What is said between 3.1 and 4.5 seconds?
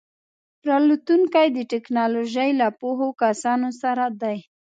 کسانو سره دی.